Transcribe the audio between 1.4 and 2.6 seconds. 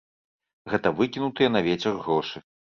на вецер грошы.